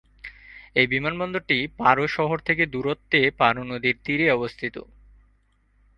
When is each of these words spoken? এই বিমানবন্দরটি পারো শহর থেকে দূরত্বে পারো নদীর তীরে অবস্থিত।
এই 0.75 0.87
বিমানবন্দরটি 0.87 1.57
পারো 1.79 2.05
শহর 2.15 2.37
থেকে 2.47 2.63
দূরত্বে 2.65 3.21
পারো 3.39 3.61
নদীর 3.63 3.95
তীরে 4.05 4.25
অবস্থিত। 4.31 4.75